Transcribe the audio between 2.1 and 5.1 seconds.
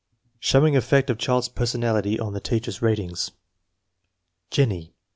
on the teach er's ratings* Jennie.